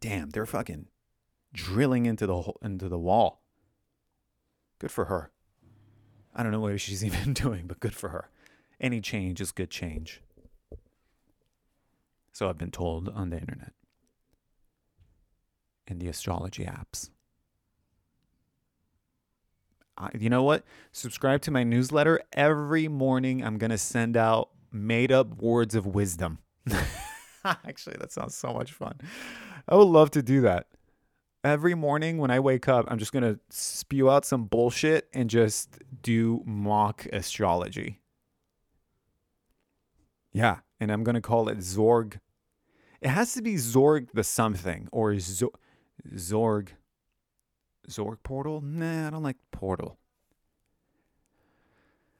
Damn, 0.00 0.30
they're 0.30 0.46
fucking 0.46 0.88
drilling 1.52 2.06
into 2.06 2.26
the 2.26 2.52
into 2.60 2.88
the 2.88 2.98
wall. 2.98 3.42
Good 4.78 4.90
for 4.90 5.06
her. 5.06 5.30
I 6.34 6.42
don't 6.42 6.52
know 6.52 6.60
what 6.60 6.80
she's 6.80 7.04
even 7.04 7.32
doing, 7.34 7.66
but 7.66 7.80
good 7.80 7.94
for 7.94 8.08
her. 8.10 8.28
Any 8.80 9.00
change 9.00 9.40
is 9.40 9.52
good 9.52 9.70
change. 9.70 10.20
So 12.32 12.48
I've 12.48 12.58
been 12.58 12.70
told 12.70 13.08
on 13.08 13.30
the 13.30 13.38
internet. 13.38 13.72
In 15.86 15.98
the 15.98 16.08
astrology 16.08 16.64
apps. 16.64 17.10
You 20.18 20.30
know 20.30 20.42
what? 20.42 20.64
Subscribe 20.92 21.42
to 21.42 21.50
my 21.50 21.64
newsletter. 21.64 22.20
Every 22.32 22.88
morning, 22.88 23.44
I'm 23.44 23.58
going 23.58 23.70
to 23.70 23.78
send 23.78 24.16
out 24.16 24.50
made 24.70 25.12
up 25.12 25.40
words 25.40 25.74
of 25.74 25.86
wisdom. 25.86 26.38
Actually, 27.44 27.96
that 28.00 28.12
sounds 28.12 28.36
so 28.36 28.52
much 28.52 28.72
fun. 28.72 28.98
I 29.68 29.76
would 29.76 29.88
love 29.88 30.10
to 30.12 30.22
do 30.22 30.40
that. 30.42 30.66
Every 31.44 31.74
morning 31.74 32.18
when 32.18 32.30
I 32.30 32.38
wake 32.38 32.68
up, 32.68 32.86
I'm 32.88 32.98
just 32.98 33.12
going 33.12 33.24
to 33.24 33.40
spew 33.50 34.08
out 34.08 34.24
some 34.24 34.44
bullshit 34.44 35.08
and 35.12 35.28
just 35.28 35.78
do 36.02 36.42
mock 36.46 37.06
astrology. 37.12 38.00
Yeah, 40.32 40.58
and 40.78 40.92
I'm 40.92 41.02
going 41.02 41.16
to 41.16 41.20
call 41.20 41.48
it 41.48 41.58
Zorg. 41.58 42.20
It 43.00 43.08
has 43.08 43.34
to 43.34 43.42
be 43.42 43.54
Zorg 43.54 44.08
the 44.14 44.24
something 44.24 44.88
or 44.92 45.12
Zorg. 45.14 45.50
Zorg 46.14 46.68
Portal? 48.22 48.60
Nah, 48.60 49.08
I 49.08 49.10
don't 49.10 49.22
like 49.22 49.36
Portal. 49.50 49.98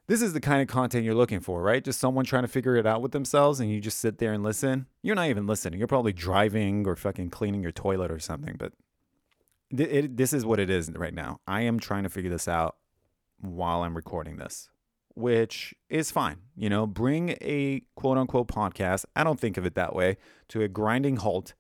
This 0.09 0.21
is 0.21 0.33
the 0.33 0.41
kind 0.41 0.61
of 0.61 0.69
content 0.69 1.05
you're 1.05 1.15
looking 1.15 1.41
for, 1.41 1.63
right? 1.63 1.83
Just 1.83 2.01
someone 2.01 2.25
trying 2.25 2.43
to 2.43 2.49
figure 2.49 2.77
it 2.77 2.87
out 2.87 3.01
with 3.01 3.13
themselves 3.13 3.61
and 3.61 3.71
you 3.71 3.81
just 3.81 3.99
sit 3.99 4.19
there 4.19 4.33
and 4.33 4.43
listen. 4.43 4.87
You're 5.03 5.15
not 5.15 5.29
even 5.29 5.47
listening. 5.47 5.79
You're 5.79 5.89
probably 5.89 6.13
driving 6.13 6.87
or 6.87 6.97
fucking 6.97 7.31
cleaning 7.31 7.63
your 7.63 7.73
toilet 7.73 8.11
or 8.11 8.19
something, 8.19 8.57
but 8.59 8.73
it, 9.71 9.81
it, 9.81 10.17
this 10.17 10.33
is 10.33 10.45
what 10.45 10.61
it 10.61 10.69
is 10.69 10.91
right 10.91 11.15
now. 11.15 11.41
I 11.47 11.63
am 11.63 11.79
trying 11.79 12.03
to 12.03 12.09
figure 12.09 12.31
this 12.31 12.49
out 12.49 12.77
while 13.41 13.83
I'm 13.83 13.97
recording 13.97 14.37
this, 14.37 14.71
which 15.15 15.75
is 15.89 16.11
fine. 16.11 16.39
You 16.57 16.69
know, 16.69 16.87
bring 16.87 17.31
a 17.41 17.83
quote 17.95 18.19
unquote 18.19 18.49
podcast. 18.49 19.05
I 19.17 19.25
don't 19.25 19.41
think 19.41 19.57
of 19.57 19.65
it 19.65 19.75
that 19.77 19.95
way 19.95 20.19
to 20.49 20.63
a 20.63 20.69
grinding 20.69 21.17
halt 21.17 21.55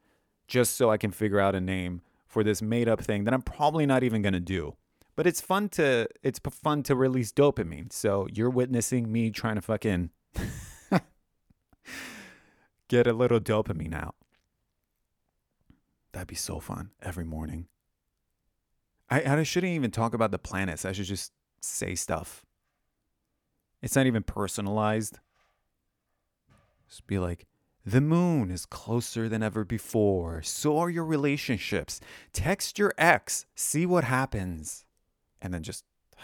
just 0.47 0.76
so 0.76 0.90
I 0.90 0.99
can 0.99 1.11
figure 1.12 1.40
out 1.40 1.54
a 1.54 1.61
name 1.61 2.02
for 2.33 2.43
this 2.43 2.62
made 2.62 2.89
up 2.89 3.03
thing 3.03 3.25
that 3.25 3.35
I'm 3.35 3.43
probably 3.43 3.85
not 3.85 4.03
even 4.03 4.23
going 4.23 4.33
to 4.33 4.41
do. 4.41 4.77
But 5.15 5.27
it's 5.27 5.43
fun 5.43 5.69
to 5.71 6.09
it's 6.23 6.41
fun 6.51 6.83
to 6.85 6.97
release 6.97 7.31
dopamine. 7.31 7.93
So 7.93 8.27
you're 8.33 8.49
witnessing 8.49 9.12
me 9.12 9.31
trying 9.31 9.57
to 9.57 9.61
fucking 9.61 10.09
get 12.89 13.07
a 13.07 13.12
little 13.12 13.39
dopamine 13.39 13.95
out. 13.95 14.15
That'd 16.12 16.29
be 16.29 16.35
so 16.35 16.59
fun 16.59 16.91
every 17.03 17.25
morning. 17.25 17.67
I, 19.11 19.41
I 19.41 19.43
shouldn't 19.43 19.75
even 19.75 19.91
talk 19.91 20.15
about 20.15 20.31
the 20.31 20.39
planets. 20.39 20.87
I 20.87 20.93
should 20.93 21.05
just 21.05 21.33
say 21.61 21.95
stuff. 21.95 22.47
It's 23.83 23.95
not 23.95 24.07
even 24.07 24.23
personalized. 24.23 25.19
Just 26.89 27.07
be 27.07 27.19
like, 27.19 27.47
the 27.85 28.01
moon 28.01 28.51
is 28.51 28.67
closer 28.67 29.29
than 29.29 29.43
ever 29.43 29.65
before. 29.65 30.43
So 30.43 30.79
are 30.79 30.91
your 30.91 31.05
relationships. 31.05 32.01
Text 32.33 32.79
your 32.79 32.93
ex, 32.97 33.47
see 33.55 33.87
what 33.87 34.05
happens. 34.05 34.85
And 35.41 35.53
then 35.53 35.62
just 35.62 35.85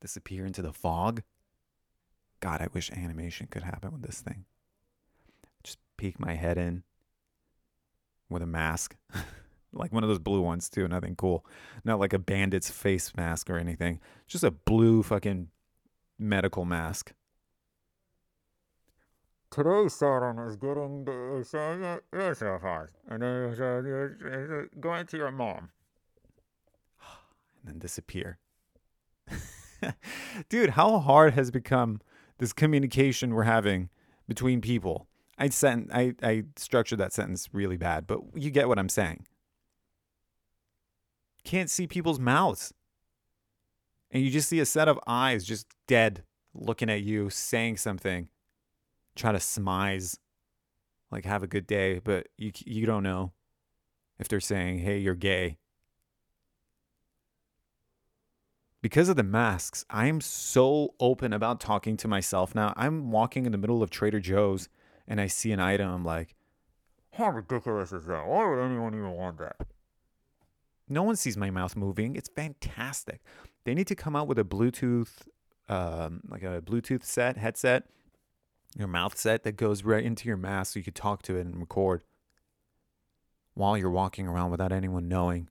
disappear 0.00 0.46
into 0.46 0.62
the 0.62 0.72
fog. 0.72 1.22
God, 2.38 2.60
I 2.60 2.68
wish 2.72 2.90
animation 2.92 3.48
could 3.50 3.64
happen 3.64 3.92
with 3.92 4.02
this 4.02 4.20
thing. 4.20 4.44
Just 5.62 5.78
peek 5.96 6.18
my 6.18 6.34
head 6.34 6.56
in 6.56 6.84
with 8.30 8.42
a 8.42 8.46
mask. 8.46 8.96
like 9.72 9.92
one 9.92 10.02
of 10.02 10.08
those 10.08 10.18
blue 10.18 10.40
ones 10.40 10.68
too, 10.68 10.86
nothing 10.88 11.16
cool. 11.16 11.44
Not 11.84 12.00
like 12.00 12.12
a 12.12 12.18
bandit's 12.18 12.70
face 12.70 13.14
mask 13.16 13.50
or 13.50 13.58
anything. 13.58 14.00
Just 14.26 14.44
a 14.44 14.50
blue 14.50 15.02
fucking 15.02 15.48
medical 16.18 16.64
mask. 16.64 17.12
Today's 19.50 19.94
Saturn 19.94 20.38
is 20.38 20.54
getting 20.54 21.04
the 21.04 21.44
uh, 21.52 22.86
and 23.08 23.22
then 23.22 24.68
going 24.78 25.06
to 25.06 25.16
your 25.16 25.32
mom. 25.32 25.70
And 27.62 27.74
then 27.74 27.78
disappear. 27.80 28.38
Dude, 30.48 30.70
how 30.70 31.00
hard 31.00 31.34
has 31.34 31.50
become 31.50 32.00
this 32.38 32.52
communication 32.52 33.34
we're 33.34 33.42
having 33.42 33.90
between 34.28 34.60
people? 34.60 35.08
I 35.36 35.48
sent 35.48 35.90
I, 35.92 36.14
I 36.22 36.44
structured 36.56 37.00
that 37.00 37.12
sentence 37.12 37.48
really 37.52 37.76
bad, 37.76 38.06
but 38.06 38.20
you 38.34 38.50
get 38.50 38.68
what 38.68 38.78
I'm 38.78 38.88
saying. 38.88 39.26
Can't 41.42 41.68
see 41.68 41.88
people's 41.88 42.20
mouths. 42.20 42.72
And 44.12 44.22
you 44.22 44.30
just 44.30 44.48
see 44.48 44.60
a 44.60 44.66
set 44.66 44.86
of 44.86 45.00
eyes 45.08 45.44
just 45.44 45.66
dead 45.88 46.22
looking 46.54 46.88
at 46.88 47.02
you, 47.02 47.30
saying 47.30 47.78
something 47.78 48.28
try 49.20 49.32
to 49.32 49.38
smize, 49.38 50.18
like 51.10 51.24
have 51.24 51.42
a 51.42 51.46
good 51.46 51.66
day, 51.66 52.00
but 52.02 52.28
you 52.36 52.52
you 52.64 52.86
don't 52.86 53.02
know 53.02 53.32
if 54.18 54.28
they're 54.28 54.40
saying, 54.40 54.78
"Hey, 54.78 54.98
you're 54.98 55.14
gay." 55.14 55.58
Because 58.82 59.10
of 59.10 59.16
the 59.16 59.22
masks, 59.22 59.84
I 59.90 60.06
am 60.06 60.22
so 60.22 60.94
open 60.98 61.34
about 61.34 61.60
talking 61.60 61.98
to 61.98 62.08
myself 62.08 62.54
now. 62.54 62.72
I'm 62.76 63.10
walking 63.10 63.44
in 63.44 63.52
the 63.52 63.58
middle 63.58 63.82
of 63.82 63.90
Trader 63.90 64.20
Joe's 64.20 64.70
and 65.06 65.20
I 65.20 65.26
see 65.26 65.52
an 65.52 65.60
item, 65.60 65.90
I'm 65.90 66.04
like, 66.04 66.34
how 67.12 67.30
ridiculous 67.30 67.92
is 67.92 68.06
that? 68.06 68.26
Why 68.26 68.48
would 68.48 68.60
anyone 68.60 68.94
even 68.94 69.10
want 69.10 69.38
that? 69.38 69.56
No 70.88 71.02
one 71.02 71.16
sees 71.16 71.36
my 71.36 71.50
mouth 71.50 71.76
moving. 71.76 72.16
It's 72.16 72.28
fantastic. 72.28 73.20
They 73.64 73.74
need 73.74 73.88
to 73.88 73.94
come 73.94 74.16
out 74.16 74.28
with 74.28 74.38
a 74.38 74.44
Bluetooth, 74.44 75.26
um, 75.68 76.22
like 76.28 76.42
a 76.42 76.62
Bluetooth 76.64 77.04
set 77.04 77.36
headset 77.36 77.88
your 78.76 78.88
mouth 78.88 79.16
set 79.16 79.42
that 79.42 79.56
goes 79.56 79.84
right 79.84 80.04
into 80.04 80.28
your 80.28 80.36
mask 80.36 80.74
so 80.74 80.78
you 80.78 80.84
could 80.84 80.94
talk 80.94 81.22
to 81.22 81.36
it 81.36 81.46
and 81.46 81.58
record 81.60 82.02
while 83.54 83.76
you're 83.76 83.90
walking 83.90 84.26
around 84.26 84.50
without 84.50 84.72
anyone 84.72 85.08
knowing. 85.08 85.48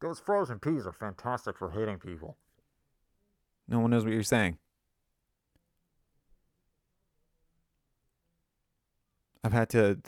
Those 0.00 0.20
frozen 0.20 0.58
peas 0.58 0.86
are 0.86 0.92
fantastic 0.92 1.58
for 1.58 1.70
hitting 1.70 1.98
people. 1.98 2.36
No 3.68 3.80
one 3.80 3.90
knows 3.90 4.04
what 4.04 4.14
you're 4.14 4.22
saying. 4.22 4.58
I've 9.42 9.52
had 9.52 9.68
to 9.70 9.98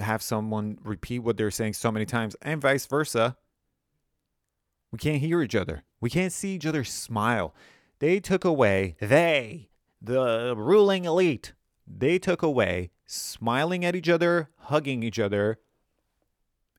have 0.00 0.22
someone 0.22 0.78
repeat 0.82 1.20
what 1.20 1.36
they're 1.36 1.50
saying 1.50 1.74
so 1.74 1.90
many 1.92 2.06
times, 2.06 2.36
and 2.42 2.60
vice 2.60 2.86
versa. 2.86 3.36
We 4.90 4.98
can't 4.98 5.20
hear 5.20 5.42
each 5.42 5.54
other. 5.54 5.84
We 6.00 6.08
can't 6.08 6.32
see 6.32 6.54
each 6.54 6.64
other 6.64 6.84
smile. 6.84 7.54
They 8.00 8.20
took 8.20 8.44
away, 8.44 8.96
they, 9.00 9.70
the 10.00 10.54
ruling 10.56 11.04
elite, 11.04 11.52
they 11.86 12.18
took 12.18 12.42
away 12.42 12.90
smiling 13.06 13.84
at 13.84 13.96
each 13.96 14.08
other, 14.08 14.50
hugging 14.56 15.02
each 15.02 15.18
other, 15.18 15.58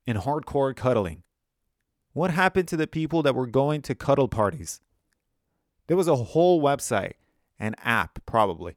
and 0.06 0.18
hardcore 0.18 0.74
cuddling. 0.74 1.22
What 2.12 2.30
happened 2.30 2.68
to 2.68 2.76
the 2.76 2.86
people 2.86 3.22
that 3.22 3.34
were 3.34 3.46
going 3.46 3.82
to 3.82 3.94
cuddle 3.94 4.28
parties? 4.28 4.80
There 5.88 5.96
was 5.96 6.08
a 6.08 6.16
whole 6.16 6.62
website, 6.62 7.14
an 7.58 7.74
app 7.82 8.24
probably, 8.24 8.76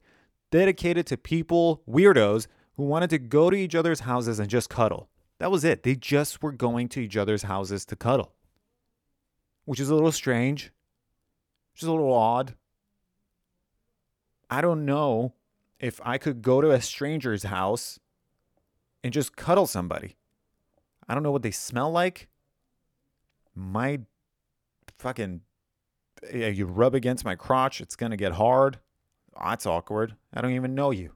dedicated 0.50 1.06
to 1.06 1.16
people, 1.16 1.82
weirdos, 1.88 2.46
who 2.76 2.82
wanted 2.82 3.10
to 3.10 3.18
go 3.18 3.50
to 3.50 3.56
each 3.56 3.74
other's 3.74 4.00
houses 4.00 4.38
and 4.38 4.50
just 4.50 4.68
cuddle. 4.68 5.08
That 5.38 5.50
was 5.50 5.64
it. 5.64 5.82
They 5.82 5.94
just 5.94 6.42
were 6.42 6.52
going 6.52 6.88
to 6.90 7.00
each 7.00 7.16
other's 7.16 7.44
houses 7.44 7.86
to 7.86 7.96
cuddle, 7.96 8.32
which 9.64 9.80
is 9.80 9.88
a 9.88 9.94
little 9.94 10.12
strange 10.12 10.72
which 11.74 11.82
is 11.82 11.88
a 11.88 11.92
little 11.92 12.12
odd. 12.12 12.54
I 14.48 14.60
don't 14.60 14.84
know 14.84 15.34
if 15.80 16.00
I 16.04 16.18
could 16.18 16.40
go 16.40 16.60
to 16.60 16.70
a 16.70 16.80
stranger's 16.80 17.42
house 17.42 17.98
and 19.02 19.12
just 19.12 19.36
cuddle 19.36 19.66
somebody. 19.66 20.16
I 21.08 21.14
don't 21.14 21.24
know 21.24 21.32
what 21.32 21.42
they 21.42 21.50
smell 21.50 21.90
like. 21.90 22.28
My 23.54 24.00
fucking, 24.98 25.40
you 26.32 26.66
rub 26.66 26.94
against 26.94 27.24
my 27.24 27.34
crotch, 27.34 27.80
it's 27.80 27.96
going 27.96 28.10
to 28.10 28.16
get 28.16 28.32
hard. 28.32 28.78
That's 29.42 29.66
awkward. 29.66 30.14
I 30.32 30.40
don't 30.40 30.52
even 30.52 30.74
know 30.76 30.92
you. 30.92 31.10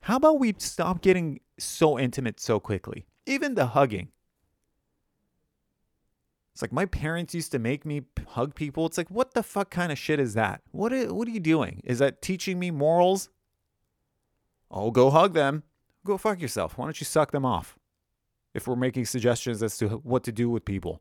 How 0.00 0.16
about 0.16 0.40
we 0.40 0.54
stop 0.56 1.02
getting 1.02 1.40
so 1.58 1.98
intimate 1.98 2.40
so 2.40 2.58
quickly? 2.58 3.06
Even 3.26 3.54
the 3.54 3.66
hugging. 3.66 4.08
It's 6.52 6.60
like 6.60 6.72
my 6.72 6.84
parents 6.84 7.34
used 7.34 7.50
to 7.52 7.58
make 7.58 7.86
me 7.86 8.02
hug 8.28 8.54
people. 8.54 8.84
It's 8.86 8.98
like, 8.98 9.10
what 9.10 9.32
the 9.32 9.42
fuck 9.42 9.70
kind 9.70 9.90
of 9.90 9.98
shit 9.98 10.20
is 10.20 10.34
that? 10.34 10.60
What 10.70 10.92
are, 10.92 11.12
what 11.12 11.26
are 11.26 11.30
you 11.30 11.40
doing? 11.40 11.80
Is 11.84 11.98
that 12.00 12.20
teaching 12.20 12.58
me 12.58 12.70
morals? 12.70 13.30
Oh, 14.70 14.90
go 14.90 15.10
hug 15.10 15.32
them. 15.32 15.62
Go 16.04 16.18
fuck 16.18 16.40
yourself. 16.40 16.76
Why 16.76 16.86
don't 16.86 17.00
you 17.00 17.06
suck 17.06 17.30
them 17.30 17.44
off? 17.44 17.78
If 18.54 18.66
we're 18.66 18.76
making 18.76 19.06
suggestions 19.06 19.62
as 19.62 19.78
to 19.78 19.88
what 19.88 20.24
to 20.24 20.32
do 20.32 20.50
with 20.50 20.66
people, 20.66 21.00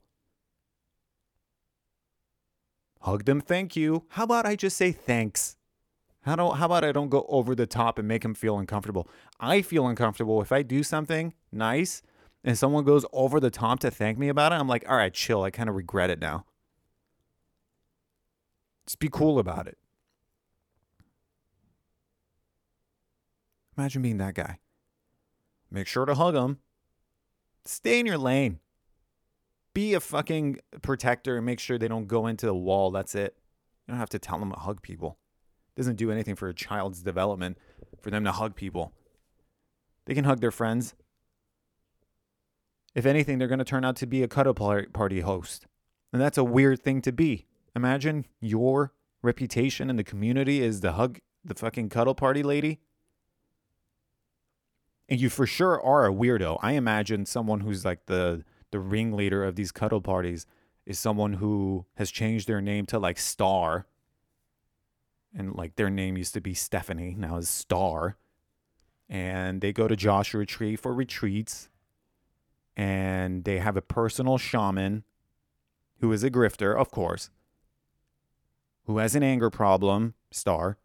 hug 3.02 3.26
them. 3.26 3.42
Thank 3.42 3.76
you. 3.76 4.06
How 4.10 4.24
about 4.24 4.46
I 4.46 4.56
just 4.56 4.78
say 4.78 4.94
thanks? 4.94 5.58
How 6.22 6.36
do, 6.36 6.52
how 6.52 6.68
about 6.68 6.86
I 6.86 6.92
don't 6.94 7.10
go 7.10 7.26
over 7.28 7.56
the 7.56 7.66
top 7.66 8.00
and 8.00 8.08
make 8.08 8.22
them 8.22 8.36
feel 8.36 8.58
uncomfortable? 8.58 9.10
I 9.40 9.62
feel 9.62 9.88
uncomfortable 9.88 10.42
if 10.42 10.52
I 10.52 10.62
do 10.62 10.82
something 10.84 11.34
nice 11.52 12.04
and 12.44 12.58
someone 12.58 12.84
goes 12.84 13.06
over 13.14 13.40
the 13.40 13.52
top 13.52 13.80
to 13.80 13.92
thank 13.92 14.18
me 14.18 14.30
about 14.30 14.52
it, 14.52 14.56
I'm 14.56 14.68
like, 14.68 14.86
all 14.90 14.98
right, 14.98 15.14
chill. 15.14 15.44
I 15.44 15.52
kind 15.52 15.70
of 15.70 15.76
regret 15.76 16.10
it 16.10 16.20
now. 16.20 16.46
Just 18.86 19.00
be 19.00 19.10
cool 19.10 19.40
about 19.40 19.68
it. 19.68 19.78
Imagine 23.78 24.02
being 24.02 24.18
that 24.18 24.36
guy. 24.36 24.60
Make 25.70 25.88
sure 25.88 26.06
to 26.06 26.16
hug 26.16 26.34
them. 26.34 26.60
Stay 27.66 28.00
in 28.00 28.06
your 28.06 28.18
lane. 28.18 28.60
Be 29.74 29.94
a 29.94 30.00
fucking 30.00 30.60
protector 30.82 31.38
and 31.38 31.46
make 31.46 31.60
sure 31.60 31.78
they 31.78 31.88
don't 31.88 32.08
go 32.08 32.28
into 32.28 32.46
the 32.46 32.56
wall. 32.56 32.92
That's 32.92 33.16
it. 33.16 33.38
You 33.88 33.94
don't 33.94 34.00
have 34.00 34.10
to 34.10 34.20
tell 34.20 34.40
them 34.40 34.52
to 34.52 34.60
hug 34.60 34.82
people. 34.82 35.18
It 35.76 35.80
doesn't 35.80 35.96
do 35.96 36.12
anything 36.12 36.36
for 36.36 36.50
a 36.50 36.54
child's 36.54 37.02
development 37.02 37.58
for 38.02 38.10
them 38.10 38.26
to 38.26 38.32
hug 38.32 38.56
people. 38.56 38.92
They 40.06 40.14
can 40.14 40.26
hug 40.26 40.42
their 40.42 40.52
friends. 40.52 40.94
If 42.94 43.06
anything, 43.06 43.38
they're 43.38 43.48
going 43.48 43.60
to 43.60 43.66
turn 43.66 43.86
out 43.86 43.96
to 43.98 44.06
be 44.06 44.24
a 44.24 44.28
cuddle 44.28 44.54
party 44.54 45.22
host. 45.22 45.68
And 46.12 46.22
that's 46.22 46.38
a 46.38 46.44
weird 46.44 46.82
thing 46.82 47.02
to 47.04 47.12
be. 47.12 47.46
Imagine 47.76 48.26
your 48.42 48.94
reputation 49.22 49.90
in 49.90 49.96
the 49.96 50.04
community 50.04 50.62
is 50.62 50.82
the 50.82 50.94
hug, 50.94 51.20
the 51.44 51.56
fucking 51.56 51.90
cuddle 51.90 52.16
party 52.16 52.44
lady. 52.44 52.80
And 55.08 55.20
you 55.20 55.30
for 55.30 55.46
sure 55.46 55.82
are 55.82 56.06
a 56.06 56.14
weirdo. 56.14 56.58
I 56.62 56.74
imagine 56.74 57.26
someone 57.26 57.62
who's 57.62 57.86
like 57.86 58.06
the 58.08 58.44
the 58.72 58.80
ringleader 58.80 59.44
of 59.44 59.56
these 59.56 59.72
cuddle 59.72 60.00
parties 60.00 60.46
is 60.86 60.98
someone 60.98 61.34
who 61.34 61.86
has 61.96 62.10
changed 62.10 62.48
their 62.48 62.62
name 62.62 62.86
to 62.88 63.00
like 63.00 63.20
Star. 63.20 63.86
And 65.34 65.56
like 65.56 65.76
their 65.76 65.90
name 65.90 66.18
used 66.18 66.34
to 66.34 66.42
be 66.42 66.54
Stephanie, 66.54 67.16
now 67.18 67.38
is 67.38 67.50
Star. 67.50 68.18
And 69.10 69.62
they 69.62 69.74
go 69.74 69.88
to 69.88 69.96
Joshua 69.96 70.46
Tree 70.46 70.78
for 70.78 70.94
retreats 70.94 71.70
and 72.76 73.44
they 73.44 73.60
have 73.60 73.78
a 73.78 73.82
personal 73.82 74.38
shaman 74.38 75.04
who 76.00 76.12
is 76.12 76.24
a 76.24 76.32
grifter, 76.32 76.76
of 76.76 76.92
course, 76.92 77.30
who 78.86 78.98
has 78.98 79.16
an 79.16 79.24
anger 79.24 79.50
problem, 79.50 80.16
star, 80.32 80.78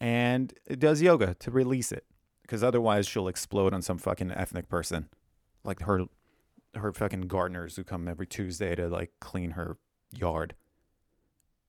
and 0.00 0.54
does 0.78 1.02
yoga 1.02 1.34
to 1.34 1.50
release 1.50 1.90
it 1.90 2.04
because 2.42 2.62
otherwise 2.62 3.06
she'll 3.06 3.28
explode 3.28 3.72
on 3.72 3.82
some 3.82 3.98
fucking 3.98 4.30
ethnic 4.30 4.68
person 4.68 5.08
like 5.64 5.80
her 5.80 6.04
her 6.76 6.92
fucking 6.92 7.22
gardeners 7.22 7.76
who 7.76 7.84
come 7.84 8.08
every 8.08 8.26
Tuesday 8.26 8.74
to 8.74 8.88
like 8.88 9.12
clean 9.20 9.52
her 9.52 9.78
yard. 10.12 10.54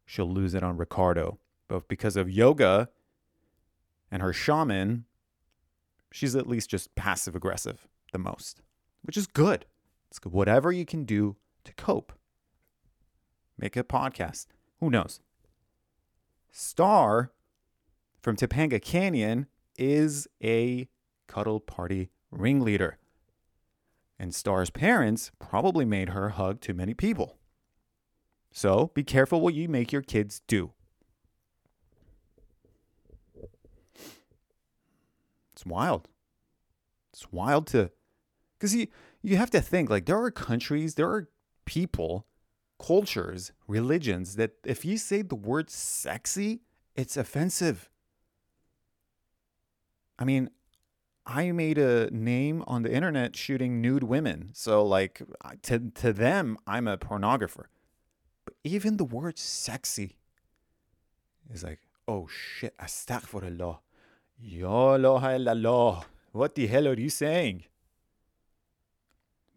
She'll 0.05 0.31
lose 0.31 0.53
it 0.53 0.63
on 0.63 0.77
Ricardo. 0.77 1.39
But 1.67 1.87
because 1.87 2.15
of 2.15 2.29
yoga 2.29 2.89
and 4.11 4.21
her 4.21 4.33
shaman, 4.33 5.05
she's 6.11 6.35
at 6.35 6.47
least 6.47 6.69
just 6.69 6.95
passive 6.95 7.35
aggressive 7.35 7.87
the 8.11 8.19
most, 8.19 8.61
which 9.05 9.17
is 9.17 9.27
good. 9.27 9.65
It's 10.09 10.19
good. 10.19 10.33
Whatever 10.33 10.71
you 10.71 10.85
can 10.85 11.03
do 11.03 11.35
to 11.63 11.73
cope. 11.73 12.13
Make 13.57 13.77
a 13.77 13.83
podcast. 13.83 14.47
Who 14.79 14.89
knows? 14.89 15.19
Star 16.51 17.31
from 18.21 18.35
Topanga 18.35 18.81
Canyon 18.81 19.47
is 19.77 20.27
a 20.43 20.87
cuddle 21.27 21.59
party 21.59 22.09
ringleader. 22.31 22.97
And 24.17 24.33
Star's 24.33 24.69
parents 24.69 25.31
probably 25.39 25.85
made 25.85 26.09
her 26.09 26.29
hug 26.29 26.61
too 26.61 26.73
many 26.73 26.93
people. 26.93 27.37
So 28.51 28.91
be 28.93 29.03
careful 29.03 29.41
what 29.41 29.53
you 29.53 29.67
make 29.67 29.91
your 29.91 30.01
kids 30.01 30.41
do. 30.47 30.71
It's 35.51 35.65
wild. 35.65 36.07
It's 37.13 37.31
wild 37.31 37.67
to, 37.67 37.91
because 38.57 38.75
you, 38.75 38.87
you 39.21 39.37
have 39.37 39.49
to 39.51 39.61
think 39.61 39.89
like 39.89 40.05
there 40.05 40.21
are 40.21 40.31
countries, 40.31 40.95
there 40.95 41.09
are 41.09 41.29
people, 41.65 42.25
cultures, 42.79 43.51
religions 43.67 44.35
that 44.35 44.51
if 44.65 44.85
you 44.85 44.97
say 44.97 45.21
the 45.21 45.35
word 45.35 45.69
sexy, 45.69 46.61
it's 46.95 47.17
offensive. 47.17 47.89
I 50.17 50.23
mean, 50.23 50.49
I 51.25 51.51
made 51.51 51.77
a 51.77 52.09
name 52.11 52.63
on 52.67 52.83
the 52.83 52.93
internet 52.93 53.35
shooting 53.35 53.81
nude 53.81 54.03
women. 54.03 54.51
So 54.53 54.85
like 54.85 55.21
to 55.63 55.79
to 55.95 56.13
them, 56.13 56.57
I'm 56.67 56.87
a 56.87 56.97
pornographer. 56.97 57.65
But 58.45 58.53
even 58.63 58.97
the 58.97 59.05
word 59.05 59.39
sexy 59.39 60.17
is 61.51 61.63
like, 61.63 61.79
oh 62.07 62.27
shit, 62.27 62.77
astaghfirullah. 62.77 63.79
Ya 64.39 64.69
Allah, 64.69 66.05
What 66.31 66.55
the 66.55 66.67
hell 66.67 66.87
are 66.87 66.99
you 66.99 67.09
saying? 67.09 67.63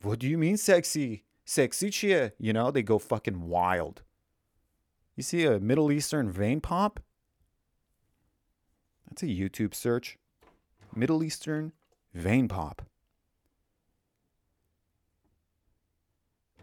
What 0.02 0.18
do 0.18 0.28
you 0.28 0.38
mean 0.38 0.56
sexy? 0.56 1.24
Sexy 1.44 1.90
chia. 1.90 2.32
You 2.38 2.52
know, 2.52 2.70
they 2.70 2.82
go 2.82 2.98
fucking 2.98 3.48
wild. 3.48 4.02
You 5.16 5.22
see 5.22 5.44
a 5.44 5.58
Middle 5.58 5.90
Eastern 5.90 6.30
vein 6.30 6.60
pop? 6.60 7.00
That's 9.08 9.22
a 9.22 9.26
YouTube 9.26 9.74
search. 9.74 10.18
Middle 10.94 11.24
Eastern 11.24 11.72
vein 12.14 12.48
pop. 12.48 12.82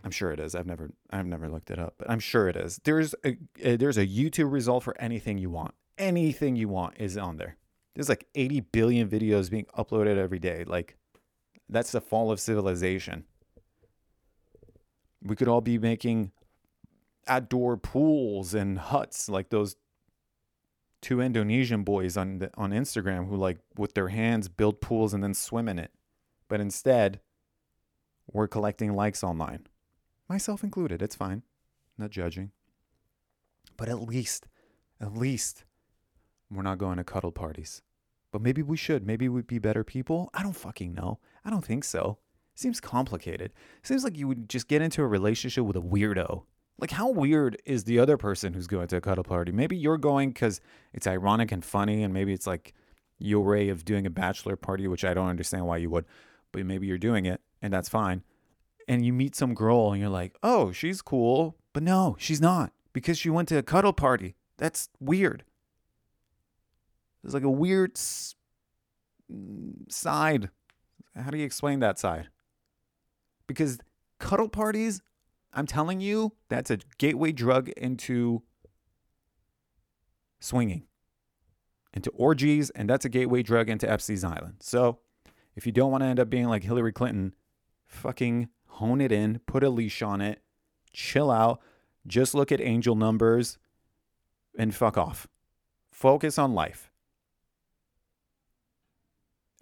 I'm 0.04 0.12
sure 0.12 0.32
it 0.32 0.40
is. 0.40 0.54
I've 0.54 0.68
never 0.68 0.92
I've 1.10 1.26
never 1.26 1.50
looked 1.50 1.72
it 1.72 1.80
up, 1.80 1.96
but 1.98 2.10
I'm 2.10 2.20
sure 2.20 2.48
it 2.48 2.56
is. 2.56 2.80
There's 2.84 3.16
a, 3.26 3.38
a 3.62 3.76
there's 3.76 3.98
a 3.98 4.06
YouTube 4.06 4.52
result 4.52 4.84
for 4.84 4.96
anything 5.02 5.40
you 5.40 5.50
want. 5.50 5.74
Anything 5.98 6.56
you 6.56 6.70
want 6.70 6.96
is 7.00 7.18
on 7.18 7.38
there. 7.38 7.58
There's 7.96 8.10
like 8.10 8.28
80 8.36 8.60
billion 8.60 9.10
videos 9.10 9.50
being 9.50 9.66
uploaded 9.78 10.18
every 10.18 10.40
day. 10.40 10.66
Like, 10.66 10.98
that's 11.70 11.92
the 11.92 12.02
fall 12.02 12.32
of 12.32 12.40
civilization. 12.40 13.26
We 15.22 15.36
could 15.36 15.48
all 15.48 15.62
be 15.62 15.78
making 15.78 16.32
outdoor 17.28 17.78
pools 17.78 18.54
and 18.54 18.78
huts 18.78 19.28
like 19.28 19.50
those 19.50 19.76
two 21.02 21.22
Indonesian 21.22 21.84
boys 21.84 22.18
on 22.18 22.40
the, 22.40 22.52
on 22.56 22.72
Instagram 22.72 23.28
who 23.28 23.36
like 23.36 23.60
with 23.78 23.94
their 23.94 24.10
hands 24.10 24.48
build 24.48 24.82
pools 24.82 25.14
and 25.14 25.24
then 25.24 25.34
swim 25.34 25.68
in 25.68 25.80
it. 25.80 25.92
But 26.48 26.62
instead, 26.62 27.20
we're 28.32 28.48
collecting 28.48 28.94
likes 28.94 29.24
online. 29.24 29.68
Myself 30.28 30.64
included. 30.64 31.02
It's 31.02 31.16
fine. 31.16 31.44
Not 31.98 32.10
judging. 32.10 32.52
But 33.78 33.90
at 33.90 34.02
least, 34.02 34.48
at 35.00 35.16
least 35.16 35.66
we're 36.50 36.64
not 36.64 36.78
going 36.78 36.98
to 36.98 37.04
cuddle 37.04 37.32
parties. 37.32 37.82
But 38.36 38.42
maybe 38.42 38.62
we 38.62 38.76
should. 38.76 39.08
Maybe 39.08 39.30
we'd 39.30 39.48
be 39.48 39.60
better 39.60 39.86
people. 39.86 40.30
I 40.34 40.44
don't 40.44 40.58
fucking 40.58 40.94
know. 40.94 41.20
I 41.46 41.50
don't 41.50 41.64
think 41.64 41.86
so. 41.86 42.18
Seems 42.54 42.82
complicated. 42.82 43.54
Seems 43.82 44.04
like 44.04 44.18
you 44.18 44.28
would 44.28 44.50
just 44.50 44.68
get 44.68 44.82
into 44.82 45.02
a 45.02 45.08
relationship 45.08 45.64
with 45.64 45.78
a 45.78 45.82
weirdo. 45.82 46.44
Like, 46.78 46.92
how 46.92 47.10
weird 47.10 47.56
is 47.64 47.86
the 47.86 47.98
other 47.98 48.18
person 48.18 48.52
who's 48.52 48.68
going 48.68 48.88
to 48.88 48.98
a 48.98 49.00
cuddle 49.00 49.24
party? 49.24 49.54
Maybe 49.54 49.78
you're 49.78 49.98
going 49.98 50.32
because 50.32 50.60
it's 50.92 51.08
ironic 51.08 51.54
and 51.54 51.64
funny, 51.64 52.04
and 52.04 52.14
maybe 52.14 52.34
it's 52.34 52.46
like 52.46 52.74
your 53.20 53.46
way 53.46 53.70
of 53.70 53.86
doing 53.86 54.06
a 54.06 54.10
bachelor 54.10 54.58
party, 54.58 54.86
which 54.86 55.06
I 55.06 55.14
don't 55.14 55.30
understand 55.30 55.66
why 55.66 55.78
you 55.78 55.90
would, 55.92 56.04
but 56.52 56.66
maybe 56.66 56.88
you're 56.88 56.98
doing 56.98 57.26
it, 57.26 57.40
and 57.62 57.72
that's 57.72 57.88
fine. 57.88 58.22
And 58.86 59.06
you 59.06 59.14
meet 59.14 59.38
some 59.38 59.54
girl, 59.54 59.94
and 59.94 60.02
you're 60.02 60.10
like, 60.10 60.36
oh, 60.44 60.74
she's 60.74 61.02
cool. 61.02 61.56
But 61.72 61.84
no, 61.84 62.18
she's 62.20 62.42
not 62.42 62.74
because 62.92 63.18
she 63.18 63.30
went 63.30 63.48
to 63.48 63.58
a 63.58 63.64
cuddle 63.64 63.94
party. 63.94 64.36
That's 64.58 64.90
weird. 65.00 65.46
There's 67.26 67.34
like 67.34 67.42
a 67.42 67.50
weird 67.50 67.94
s- 67.96 68.36
mm, 69.34 69.92
side. 69.92 70.52
How 71.16 71.32
do 71.32 71.40
you 71.40 71.44
explain 71.44 71.80
that 71.80 71.98
side? 71.98 72.30
Because 73.48 73.80
cuddle 74.20 74.48
parties, 74.48 75.02
I'm 75.52 75.66
telling 75.66 76.02
you, 76.02 76.34
that's 76.50 76.70
a 76.70 76.78
gateway 77.00 77.32
drug 77.32 77.70
into 77.70 78.44
swinging, 80.40 80.84
into 81.96 82.12
orgies, 82.12 82.70
and 82.70 82.88
that's 82.88 83.06
a 83.06 83.10
gateway 83.10 83.42
drug 83.42 83.72
into 83.72 83.90
Epstein's 83.90 84.24
Island. 84.24 84.58
So 84.60 85.00
if 85.56 85.66
you 85.66 85.72
don't 85.72 85.90
want 85.90 86.04
to 86.04 86.08
end 86.08 86.20
up 86.20 86.30
being 86.30 86.46
like 86.46 86.62
Hillary 86.64 86.94
Clinton, 86.94 87.34
fucking 87.86 88.50
hone 88.68 89.02
it 89.02 89.12
in, 89.12 89.40
put 89.48 89.64
a 89.64 89.70
leash 89.72 90.04
on 90.04 90.22
it, 90.22 90.44
chill 90.94 91.32
out, 91.32 91.60
just 92.06 92.36
look 92.36 92.52
at 92.52 92.62
angel 92.62 92.94
numbers, 92.96 93.58
and 94.60 94.76
fuck 94.76 94.96
off. 94.96 95.28
Focus 95.90 96.38
on 96.38 96.54
life. 96.54 96.92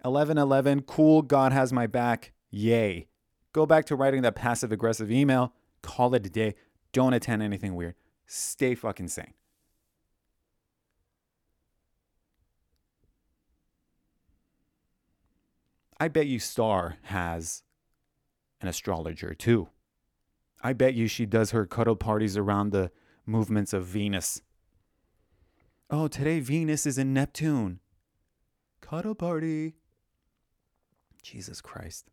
1111, 0.04 0.82
cool, 0.82 1.22
God 1.22 1.52
has 1.52 1.72
my 1.72 1.86
back. 1.86 2.32
Yay. 2.50 3.08
Go 3.52 3.64
back 3.66 3.86
to 3.86 3.96
writing 3.96 4.22
that 4.22 4.34
passive 4.34 4.70
aggressive 4.70 5.10
email. 5.10 5.54
Call 5.82 6.14
it 6.14 6.26
a 6.26 6.30
day. 6.30 6.54
Don't 6.92 7.14
attend 7.14 7.42
anything 7.42 7.74
weird. 7.74 7.94
Stay 8.26 8.74
fucking 8.74 9.08
sane. 9.08 9.34
I 15.98 16.08
bet 16.08 16.26
you 16.26 16.38
Star 16.38 16.96
has 17.04 17.62
an 18.60 18.68
astrologer 18.68 19.32
too. 19.34 19.68
I 20.62 20.72
bet 20.72 20.94
you 20.94 21.06
she 21.06 21.24
does 21.24 21.52
her 21.52 21.66
cuddle 21.66 21.96
parties 21.96 22.36
around 22.36 22.70
the 22.70 22.90
movements 23.24 23.72
of 23.72 23.84
Venus. 23.84 24.42
Oh, 25.90 26.08
today 26.08 26.40
Venus 26.40 26.86
is 26.86 26.98
in 26.98 27.14
Neptune. 27.14 27.80
Cuddle 28.80 29.14
party. 29.14 29.76
Jesus 31.24 31.60
Christ. 31.60 32.10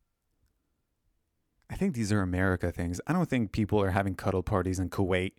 I 1.70 1.76
think 1.76 1.94
these 1.94 2.12
are 2.12 2.22
America 2.22 2.72
things. 2.72 3.00
I 3.08 3.14
don't 3.14 3.30
think 3.30 3.52
people 3.52 3.82
are 3.82 3.92
having 3.92 4.16
cuddle 4.16 4.44
parties 4.44 4.80
in 4.80 4.90
Kuwait. 4.90 5.34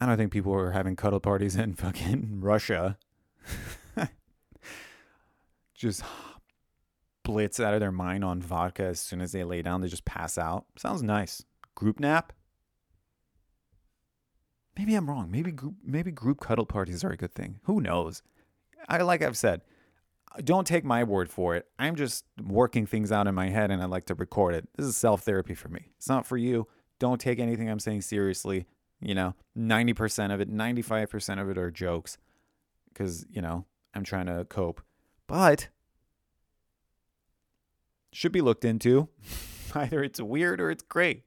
I 0.00 0.06
don't 0.06 0.16
think 0.16 0.32
people 0.32 0.54
are 0.54 0.70
having 0.70 0.96
cuddle 0.96 1.20
parties 1.20 1.56
in 1.56 1.74
fucking 1.74 2.40
Russia. 2.40 2.98
just 5.74 6.02
blitz 7.24 7.60
out 7.60 7.74
of 7.74 7.80
their 7.80 7.92
mind 7.92 8.24
on 8.24 8.40
vodka 8.40 8.84
as 8.84 9.00
soon 9.00 9.20
as 9.20 9.32
they 9.32 9.44
lay 9.44 9.62
down. 9.62 9.80
They 9.80 9.88
just 9.88 10.04
pass 10.04 10.38
out. 10.38 10.66
Sounds 10.76 11.02
nice. 11.02 11.44
Group 11.74 12.00
nap? 12.00 12.32
Maybe 14.76 14.94
I'm 14.94 15.08
wrong. 15.10 15.30
Maybe 15.30 15.50
group, 15.50 15.74
maybe 15.84 16.12
group 16.12 16.40
cuddle 16.40 16.66
parties 16.66 17.02
are 17.02 17.10
a 17.10 17.16
good 17.16 17.34
thing. 17.34 17.58
Who 17.64 17.80
knows? 17.80 18.22
I 18.88 18.98
like 18.98 19.22
I've 19.22 19.36
said, 19.36 19.62
don't 20.44 20.66
take 20.66 20.84
my 20.84 21.04
word 21.04 21.30
for 21.30 21.56
it. 21.56 21.66
I'm 21.78 21.96
just 21.96 22.24
working 22.42 22.86
things 22.86 23.10
out 23.12 23.26
in 23.26 23.34
my 23.34 23.48
head 23.48 23.70
and 23.70 23.82
I 23.82 23.86
like 23.86 24.06
to 24.06 24.14
record 24.14 24.54
it. 24.54 24.68
This 24.76 24.86
is 24.86 24.96
self 24.96 25.22
therapy 25.22 25.54
for 25.54 25.68
me. 25.68 25.90
It's 25.96 26.08
not 26.08 26.26
for 26.26 26.36
you. 26.36 26.66
Don't 26.98 27.20
take 27.20 27.38
anything 27.38 27.70
I'm 27.70 27.78
saying 27.78 28.02
seriously. 28.02 28.66
You 29.00 29.14
know, 29.14 29.34
90% 29.56 30.34
of 30.34 30.40
it, 30.40 30.52
95% 30.52 31.40
of 31.40 31.48
it 31.48 31.56
are 31.56 31.70
jokes 31.70 32.18
because, 32.92 33.24
you 33.30 33.40
know, 33.40 33.64
I'm 33.94 34.02
trying 34.02 34.26
to 34.26 34.44
cope. 34.44 34.82
But 35.28 35.68
should 38.12 38.32
be 38.32 38.40
looked 38.40 38.64
into. 38.64 39.08
Either 39.74 40.02
it's 40.02 40.20
weird 40.20 40.60
or 40.60 40.70
it's 40.70 40.82
great. 40.82 41.22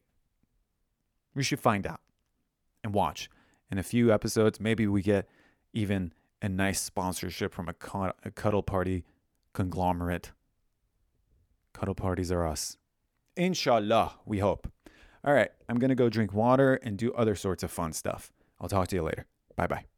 We 1.34 1.44
should 1.44 1.60
find 1.60 1.88
out 1.88 2.02
and 2.84 2.94
watch. 2.94 3.30
In 3.72 3.78
a 3.78 3.84
few 3.84 4.12
episodes, 4.12 4.60
maybe 4.60 4.86
we 4.86 5.02
get 5.02 5.30
even 5.72 6.12
a 6.42 6.50
nice 6.50 6.82
sponsorship 6.82 7.54
from 7.54 7.70
a, 7.70 8.14
a 8.24 8.32
cuddle 8.32 8.64
party 8.64 9.04
conglomerate. 9.54 10.32
Cuddle 11.74 11.96
parties 11.96 12.32
are 12.32 12.46
us. 12.46 12.78
Inshallah, 13.36 14.14
we 14.26 14.40
hope. 14.40 14.72
All 15.24 15.34
right, 15.34 15.52
I'm 15.70 15.78
going 15.78 15.90
to 15.90 15.96
go 15.96 16.10
drink 16.10 16.34
water 16.34 16.76
and 16.76 16.98
do 16.98 17.14
other 17.14 17.36
sorts 17.36 17.64
of 17.64 17.72
fun 17.72 17.94
stuff. 17.94 18.32
I'll 18.60 18.70
talk 18.70 18.88
to 18.90 18.96
you 18.96 19.04
later. 19.04 19.26
Bye 19.56 19.68
bye. 19.68 19.91